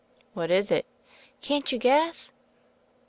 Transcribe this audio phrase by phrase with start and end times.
[0.33, 0.87] "What is it?"
[1.41, 2.33] "Can't you guess?"